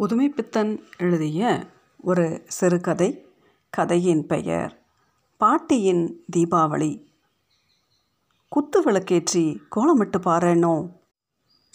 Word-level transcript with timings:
புதுமைப்பித்தன் 0.00 0.80
எழுதிய 0.98 1.66
ஒரு 2.00 2.42
சிறுகதை 2.46 3.26
கதையின் 3.70 4.26
பெயர் 4.26 4.86
பாட்டியின் 5.36 6.24
தீபாவளி. 6.36 7.06
குத்து 8.48 8.82
விளக்கேற்றி 8.82 9.56
கோலமிட்டு 9.76 10.18
பாரேனோ? 10.18 10.90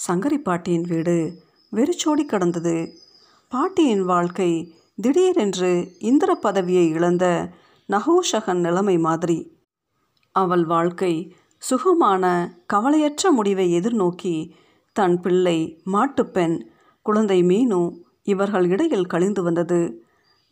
சங்கரி 0.07 0.38
பாட்டியின் 0.38 0.81
வீடு 0.81 1.44
வெறிச்சோடி 1.70 2.26
கடந்தது. 2.26 2.94
பாட்டியின் 3.49 4.06
வாழ்க்கை 4.06 4.76
திடீரென்று 4.96 5.96
இந்திர 5.99 6.35
பதவியை 6.35 6.90
இழந்த 6.90 7.49
நகோஷகன் 7.90 8.60
நிலைமை 8.60 8.97
மாதிரி. 8.97 9.58
அவள் 10.31 10.65
வாழ்க்கை 10.65 11.35
சுகமான 11.58 12.53
கவலையற்ற 12.65 13.31
முடிவை 13.31 13.74
எதிர்நோக்கி 13.74 14.49
தன் 14.92 15.22
பிள்ளை 15.22 15.81
மாட்டுப்பெண் 15.85 16.62
குழந்தை 17.02 17.44
மீனு 17.44 18.09
இவர்கள் 18.23 18.70
இடையில் 18.70 19.05
கழிந்து 19.05 19.44
வந்தது. 19.44 20.03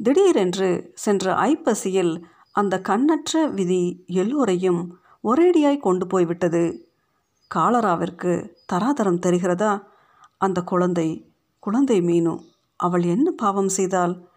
திடீரென்று 0.03 0.91
சென்ற 0.95 1.33
ஐப்பசியில் 1.33 2.21
அந்த 2.51 2.81
கண்ணற்ற 2.81 3.49
விதி 3.49 4.03
எல்லோரையும் 4.07 4.99
ஒரேடியாய் 5.23 5.79
கொண்டு 5.79 6.07
போய்விட்டது. 6.07 6.89
காலராவிற்கு 7.55 8.49
தராதரம் 8.73 9.19
தெரிகிறதா? 9.19 9.83
அந்த 10.37 10.61
குழந்தை 10.61 11.31
குழந்தை 11.59 12.01
மீனு 12.01 12.39
அவள் 12.75 13.03
என்ன 13.03 13.31
பாவம் 13.31 13.67
செய்தால் 13.67 14.27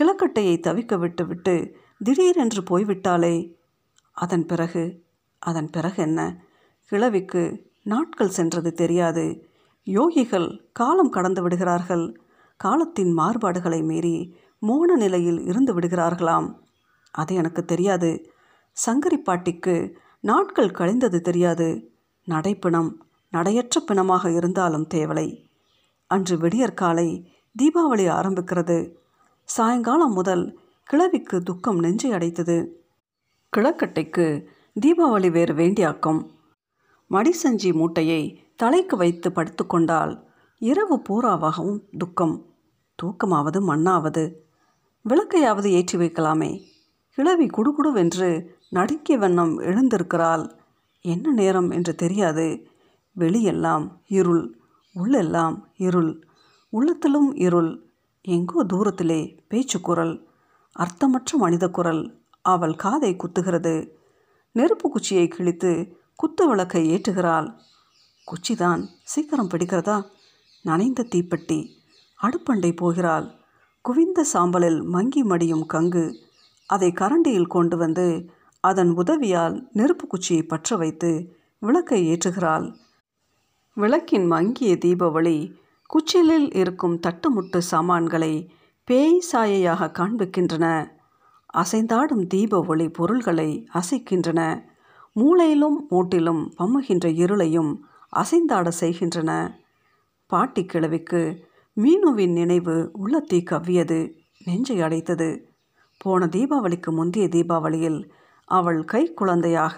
கிழக்கட்டையை 0.00 0.60
தவிக்க 0.60 0.98
விட்டுவிட்டு 0.98 1.76
திடீரென்று 2.04 2.62
போய்விட்டாளே. 2.62 3.54
அதன் 4.12 4.46
பிறகு 4.46 5.02
அதன் 5.38 5.70
பிறகு 5.70 6.02
என்ன? 6.02 6.44
கிழவிக்கு 6.86 7.70
நாட்கள் 7.82 8.28
சென்றது 8.28 8.74
தெரியாது. 8.74 9.46
யோகிகள் 9.84 10.60
காலம் 10.72 11.10
கடந்து 11.10 11.42
விடுகிறார்கள். 11.42 12.21
காலத்தின் 12.62 13.12
மாறுபாடுகளை 13.12 13.82
மீறி 13.82 14.36
மோன 14.58 14.96
நிலையில் 14.96 15.44
இருந்து 15.44 15.80
விடுகிறார்களாம். 15.80 16.54
அது 17.10 17.34
எனக்கு 17.34 17.64
தெரியாது. 17.64 18.32
சங்கரி 18.86 19.16
பாட்டிக்கு 19.16 19.96
நாட்கள் 20.20 20.70
கழிந்தது 20.70 21.20
தெரியாது. 21.20 21.90
நடைப்பிணம் 22.28 22.90
நடையற்ற 23.30 23.80
பிணமாக 23.80 24.36
இருந்தாலும் 24.36 24.86
தேவலை. 24.94 25.44
அன்று 26.06 26.38
விடியற்காலை 26.38 27.32
தீபாவளி 27.62 28.06
ஆரம்பிக்கிறது. 28.08 28.92
சாயங்காலம் 29.44 30.12
முதல் 30.12 30.58
கிழவிக்கு 30.84 31.42
துக்கம் 31.42 31.78
நெஞ்சை 31.78 32.10
அடைத்தது. 32.10 32.66
கிழக்கட்டைக்கு 33.56 34.44
தீபாவளி 34.80 35.30
வேறு 35.30 35.54
வேண்டியாக்கும். 35.54 36.26
மடிசஞ்சி 37.10 37.72
மூட்டையை 37.72 38.44
தலைக்கு 38.56 38.96
வைத்து 38.96 39.30
படுத்துக்கொண்டால் 39.30 40.22
இரவு 40.58 41.02
பூராவாகவும் 41.08 41.80
துக்கம். 41.98 42.50
தூக்கமாவது 43.02 43.60
மண்ணாவது 43.60 44.32
விளக்கையாவது 45.04 45.70
ஏற்றி 45.70 45.98
வைக்கலாமே. 45.98 46.62
கிழவி 47.10 47.46
குடுகுடுவென்று 47.46 48.46
நடுக்கிய 48.70 49.18
வண்ணம் 49.18 49.58
எழுந்திருக்கிறாள். 49.58 50.44
என்ன 51.00 51.32
நேரம் 51.32 51.70
என்று 51.70 51.94
தெரியாது. 51.94 52.66
வெளியெல்லாம் 53.18 53.88
இருள் 54.06 54.58
உள்ளெல்லாம் 54.94 55.56
இருள் 55.76 56.26
உள்ளத்திலும் 56.68 57.34
இருள் 57.34 57.82
எங்கோ 58.22 58.64
தூரத்திலே 58.64 59.38
பேச்சு 59.48 59.80
குரல் 59.80 60.28
அர்த்தமற்ற 60.72 61.36
மனித 61.36 61.68
குரல் 61.68 62.20
அவள் 62.42 62.74
காதை 62.74 63.16
குத்துகிறது. 63.16 63.88
நெருப்பு 64.52 64.90
குச்சியை 64.90 65.28
கிழித்து 65.28 65.96
குத்து 66.14 66.48
விளக்கை 66.48 66.82
ஏற்றுகிறாள். 66.90 67.48
குச்சிதான் 68.26 68.82
சீக்கிரம் 69.02 69.48
பிடிக்கிறதா? 69.48 70.04
நனைந்த 70.62 71.06
தீப்பெட்டி 71.14 71.80
அடுப்பண்டை 72.22 72.76
போகிறாள். 72.76 73.26
குவிந்த 73.80 74.24
சாம்பலில் 74.32 74.84
மங்கி 74.84 75.22
மடியும் 75.22 75.64
கங்கு 75.72 76.14
அதை 76.66 76.92
கரண்டியில் 77.00 77.46
கொண்டு 77.46 77.76
வந்து 77.76 78.26
அதன் 78.60 78.90
உதவியால் 78.90 79.68
நெருப்பு 79.72 80.06
குச்சியை 80.06 80.42
பற்ற 80.42 80.76
வைத்து 80.76 81.36
விளக்கை 81.58 82.08
ஏற்றுகிறாள். 82.08 82.74
விளக்கின் 83.74 84.26
மங்கிய 84.26 84.74
தீபாவளி 84.74 85.60
குச்சிலில் 85.86 86.56
இருக்கும் 86.56 87.00
தட்டுமுட்டு 87.06 87.58
சாமான்களை 87.58 88.50
பேய் 88.84 89.18
சாயையாக 89.20 89.90
காண்பிக்கின்றன. 89.98 90.66
அசைந்தாடும் 91.54 92.26
தீப 92.26 92.64
ஒளி 92.66 92.88
பொருள்களை 92.88 93.68
அசைக்கின்றன. 93.74 94.40
மூளையிலும் 95.16 95.78
மூட்டிலும் 95.90 96.42
பம்முகின்ற 96.58 97.06
இருளையும் 97.22 97.72
அசைந்தாட 98.16 98.68
செய்கின்றன. 98.68 99.60
பாட்டி 100.26 100.64
கிழவிக்கு 100.64 101.50
மீனுவின் 101.76 102.32
நினைவு 102.32 102.90
உள்ளத்தை 102.92 103.38
கவ்வியது 103.50 103.98
நெஞ்சை 104.44 104.76
அடைத்தது. 104.80 105.28
போன 105.98 106.26
தீபாவளிக்கு 106.26 106.90
முந்தைய 106.90 107.26
தீபாவளியில் 107.28 108.00
அவள் 108.48 108.80
கை 108.84 109.02
குழந்தையாக 109.12 109.76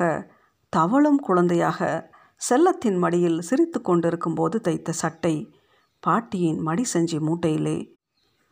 தவளும் 0.72 1.20
குழந்தையாக 1.20 2.10
செல்லத்தின் 2.40 2.98
மடியில் 2.98 3.38
சிரித்து 3.38 3.80
கொண்டிருக்கும் 3.80 4.34
போது 4.34 4.60
தைத்த 4.60 4.92
சட்டை 4.92 5.34
பாட்டியின் 6.00 6.60
மடி 6.60 6.84
செஞ்சி 6.84 7.18
மூட்டையிலே. 7.18 7.76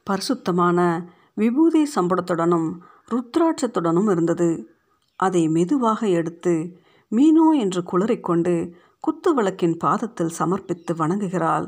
பரிசுத்தமான 0.07 0.79
விபூதி 1.35 1.83
சம்பளத்துடனும் 1.95 2.69
ருத்ராட்சத்துடனும் 3.11 4.11
இருந்தது. 4.11 4.51
அதை 5.17 5.49
மெதுவாக 5.49 6.09
எடுத்து 6.09 6.55
மீனோ 7.13 7.47
என்று 7.59 7.81
குளறிக்கொண்டு 7.93 8.55
குத்து 9.01 9.31
விளக்கின் 9.35 9.77
பாதத்தில் 9.77 10.37
சமர்ப்பித்து 10.39 10.93
வணங்குகிறாள். 10.95 11.67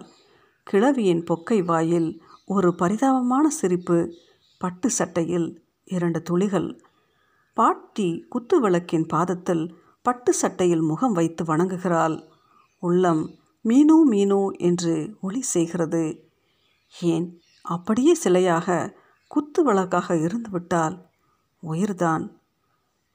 கிழவியின் 0.64 1.24
பொக்கை 1.24 1.64
வாயில் 1.64 2.22
ஒரு 2.44 2.74
பரிதாபமான 2.74 3.48
சிரிப்பு 3.48 4.14
பட்டு 4.58 4.90
சட்டையில் 4.90 5.62
இரண்டு 5.84 6.22
துளிகள். 6.22 6.82
பாட்டி 7.54 8.26
குத்து 8.28 8.60
விளக்கின் 8.60 9.06
பாதத்தில் 9.06 9.74
பட்டு 10.02 10.32
சட்டையில் 10.32 10.80
முகம் 10.80 11.12
வைத்து 11.12 11.44
வணங்குகிறாள். 11.44 12.28
உள்ளம் 12.78 13.34
மீனோ 13.60 14.04
மீனோ 14.04 14.50
என்று 14.56 15.16
ஒளி 15.20 15.42
செய்கிறது. 15.42 16.30
ஏன்? 17.00 17.40
அப்படியே 17.62 18.16
சிலையாக 18.24 18.94
குத்து 19.28 19.64
விளக்காக 19.64 20.16
இருந்துவிட்டால் 20.16 21.06
உயிர்தான். 21.58 22.40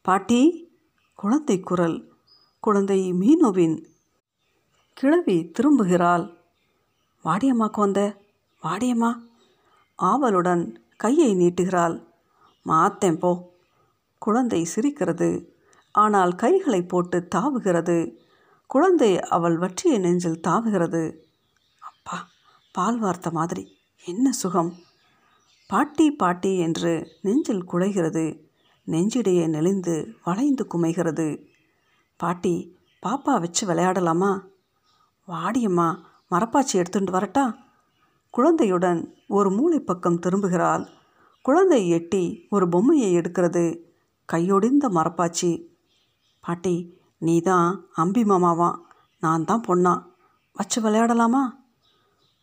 பாட்டி 0.01 0.71
குழந்தை 1.15 1.59
குரல். 1.59 2.13
குழந்தை 2.59 3.13
மீனுவின் 3.13 3.85
கிழவி 4.93 5.51
திரும்புகிறாள். 5.59 6.38
வாடியம்மாக்கு 7.23 7.79
வந்த? 7.79 8.21
வாடியம்மா 8.63 9.13
ஆவலுடன் 9.95 10.83
கையை 10.97 11.35
நீட்டுகிறாள். 11.35 12.03
மாத்தேன் 12.65 13.19
போ. 13.19 13.51
குழந்தை 14.17 14.63
சிரிக்கிறது. 14.63 15.57
ஆனால் 15.91 16.35
கைகளை 16.35 16.83
போட்டு 16.83 17.27
தாவுகிறது. 17.35 18.15
குழந்தை 18.67 19.19
அவள் 19.19 19.57
வற்றிய 19.57 19.99
நெஞ்சில் 19.99 20.39
தாவுகிறது. 20.47 21.17
அப்பா 21.79 22.27
பால் 22.71 22.99
வார்த்த 22.99 23.31
மாதிரி. 23.31 23.77
என்ன 24.05 24.31
சுகம்? 24.31 24.75
பாட்டி 25.67 26.11
பாட்டி 26.11 26.57
என்று 26.57 27.07
நெஞ்சில் 27.21 27.71
குழைகிறது. 27.71 28.39
நெஞ்சிடையே 28.87 29.47
நெளிந்து 29.47 30.15
வளைந்து 30.23 30.67
குமைகிறது. 30.73 31.45
பாட்டி 32.17 32.77
பாப்பா 33.03 33.39
வச்சு 33.39 33.67
விளையாடலாமா? 33.67 34.41
வாடியம்மா 35.27 36.07
மரப்பாச்சி 36.31 36.73
எடுத்துட்டு 36.73 37.11
வரட்டா? 37.11 37.55
குழந்தையுடன் 38.29 39.13
ஒரு 39.27 39.51
மூளை 39.51 39.79
பக்கம் 39.79 40.19
திரும்புகிறாள். 40.19 40.87
குழந்தை 41.41 41.89
எட்டி 41.89 42.47
ஒரு 42.49 42.69
பொம்மையை 42.69 43.15
எடுக்கிறது. 43.15 43.79
கையொடிந்த 44.33 44.89
மரப்பாச்சி. 44.89 45.67
பாட்டி 46.41 46.99
நீ 47.17 47.41
தான் 47.41 47.87
அம்பி 47.93 48.23
மாமாவான் 48.23 48.81
நான் 49.19 49.45
தான் 49.45 49.63
பொண்ணா. 49.67 50.03
வச்சு 50.53 50.81
விளையாடலாமா? 50.81 51.57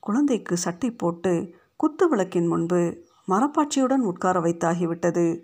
குழந்தைக்கு 0.01 0.57
சட்டை 0.57 0.91
போட்டு 0.91 1.55
குத்து 1.77 2.09
விளக்கின் 2.09 2.47
முன்பு 2.47 3.05
மரப்பாச்சியுடன் 3.29 4.03
உட்கார 4.03 4.41
வைத்தாகிவிட்டது. 4.41 5.43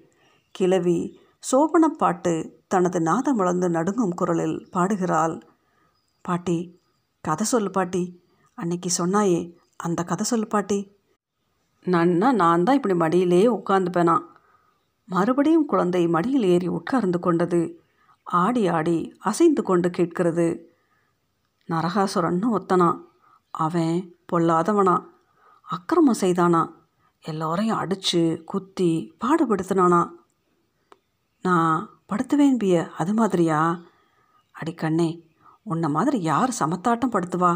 கிழவி 0.51 1.21
சோபனப்பாட்டு 1.53 2.53
தனது 2.67 2.99
நாதமிழந்து 2.99 3.69
நடுங்கும் 3.69 4.15
குரலில் 4.15 4.69
பாடுகிறாள். 4.71 5.43
பாட்டி 6.23 6.81
கதை 7.21 7.47
சொல்லு 7.47 7.71
பாட்டி. 7.71 8.22
அன்னைக்கு 8.55 8.91
சொன்னாயே 8.99 9.55
அந்த 9.77 10.05
கதை 10.05 10.27
சொல்லு 10.27 10.47
பாட்டி. 10.47 10.97
நன்னா 11.85 12.33
நான் 12.33 12.63
தான் 12.63 12.77
இப்படி 12.77 12.95
மடியிலே 12.95 13.47
உட்காந்துப்பேனா 13.47 14.23
மறுபடியும் 15.05 15.67
குழந்தை 15.67 16.09
மடியில் 16.09 16.43
ஏறி 16.43 16.69
உட்கார்ந்து 16.69 17.19
கொண்டது. 17.19 17.79
ஆடி 18.23 18.67
ஆடி 18.67 19.17
அசைந்து 19.19 19.63
கொண்டு 19.63 19.91
கேட்கிறது. 19.91 20.71
நரகாசுரன்னு 21.69 22.49
ஒத்தனா? 22.59 23.01
அவன் 23.51 24.17
பொல்லாதவனா? 24.33 25.07
அக்கிரமம் 25.63 26.21
செய்தானா? 26.21 26.73
எல்லோரையும் 27.21 27.77
அடித்து 27.77 28.43
குத்தி 28.45 29.15
பாடுபடுத்தினானா? 29.21 30.11
நான் 31.43 31.91
படுத்துவேன் 32.09 32.59
பிய 32.65 32.91
அது 32.91 33.15
மாதிரியா? 33.15 33.81
அடி 34.53 34.75
கண்ணே 34.75 35.27
உன்னை 35.63 35.89
மாதிரி 35.89 36.21
யார் 36.21 36.57
சமத்தாட்டம் 36.61 37.15
படுத்துவா? 37.15 37.53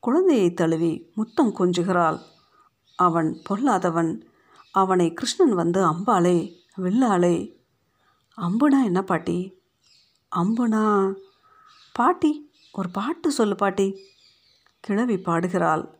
குழந்தையை 0.00 0.54
தழுவி 0.54 1.10
முத்தம் 1.14 1.56
கொஞ்சுகிறாள். 1.56 2.18
அவன் 2.96 3.42
பொல்லாதவன். 3.48 4.22
அவனை 4.72 5.14
கிருஷ்ணன் 5.14 5.54
வந்து 5.54 5.86
அம்பாளே 5.86 6.54
வில்லாளே. 6.76 7.56
அம்புனா 8.36 8.84
என்ன 8.84 9.02
பாட்டி? 9.02 9.62
அம்புனா 10.36 11.14
பாட்டி 11.92 12.52
ஒரு 12.72 12.90
பாட்டு 12.90 13.30
சொல்லு 13.30 13.54
பாட்டி. 13.54 14.00
கிழவி 14.80 15.18
பாடுகிறாள். 15.18 15.98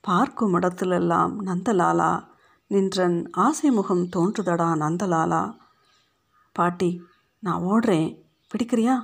பார்க்கும் 0.00 0.54
இடத்திலெல்லாம் 0.54 1.36
நந்தலாலா. 1.44 2.26
நின்றன் 2.66 3.30
ஆசை 3.30 3.70
முகம் 3.70 4.08
தோன்றுதடா 4.16 4.74
நந்தலாலா. 4.74 5.56
பாட்டி 6.52 7.02
நான் 7.38 7.62
ஓடுறேன். 7.62 8.22
பிடிக்கிறியா? 8.54 8.94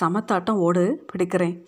சமத்தாட்டம் 0.00 0.58
ஓடு 0.58 1.06
பிடிக்கிறேன். 1.12 1.66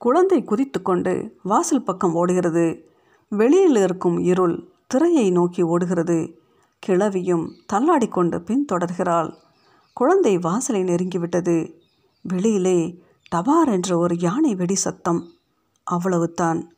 குழந்தை 0.00 0.44
குதித்து 0.44 0.82
கொண்டு 0.82 1.38
வாசல் 1.42 1.82
பக்கம் 1.82 2.14
ஓடுகிறது. 2.14 2.90
வெளியில் 3.28 3.76
இருக்கும் 3.76 4.18
இருள் 4.18 4.68
திரையை 4.86 5.30
நோக்கி 5.30 5.62
ஓடுகிறது. 5.62 6.40
கிழவியும் 6.78 7.56
தள்ளாடிக்கொண்டு 7.72 8.38
பின்தொடர்கிறாள். 8.38 9.34
குழந்தை 9.92 10.38
வாசலை 10.38 10.82
நெருங்கிவிட்டது. 10.82 11.74
வெளியிலே 12.22 13.02
டபார் 13.36 13.66
என்ற 13.66 13.98
ஒரு 13.98 14.18
யானை 14.18 14.54
வெடி 14.54 14.74
சத்தம். 14.74 15.32
அவ்வளவுதான். 15.82 16.74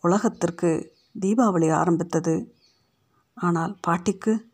உலகத்திற்கு 0.00 0.92
தீபாவளி 1.20 1.72
ஆரம்பித்தது. 1.72 2.54
ஆனால் 3.34 3.76
பாட்டிக்கு 3.80 4.49